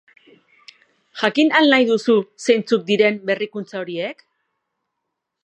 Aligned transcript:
Jakin 1.23 1.53
al 1.59 1.69
nahi 1.73 1.85
duzu 1.91 2.15
zeintzuk 2.47 2.89
diren 2.89 3.21
berrikuntza 3.31 3.83
horiek? 3.83 4.27